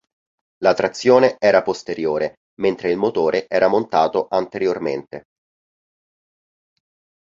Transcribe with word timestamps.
La 0.63 0.73
trazione 0.73 1.35
era 1.37 1.61
posteriore, 1.61 2.37
mentre 2.59 2.89
il 2.89 2.97
motore 2.97 3.45
era 3.47 3.67
montato 3.67 4.25
anteriormente. 4.31 5.25